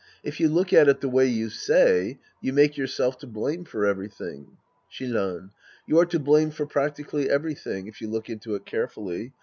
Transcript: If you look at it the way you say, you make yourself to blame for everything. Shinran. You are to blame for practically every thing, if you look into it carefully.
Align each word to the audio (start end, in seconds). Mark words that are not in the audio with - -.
If 0.23 0.39
you 0.39 0.49
look 0.49 0.73
at 0.73 0.87
it 0.89 0.99
the 0.99 1.07
way 1.07 1.27
you 1.27 1.51
say, 1.51 2.17
you 2.41 2.53
make 2.53 2.75
yourself 2.75 3.19
to 3.19 3.27
blame 3.27 3.65
for 3.65 3.85
everything. 3.85 4.57
Shinran. 4.91 5.51
You 5.85 5.99
are 5.99 6.07
to 6.07 6.17
blame 6.17 6.49
for 6.49 6.65
practically 6.65 7.29
every 7.29 7.53
thing, 7.53 7.85
if 7.85 8.01
you 8.01 8.09
look 8.09 8.27
into 8.27 8.55
it 8.55 8.65
carefully. 8.65 9.31